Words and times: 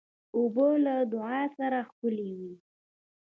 اوبه 0.35 0.67
له 0.85 0.95
دعا 1.13 1.39
سره 1.57 1.77
ښکلي 1.89 2.29
وي. 2.39 2.53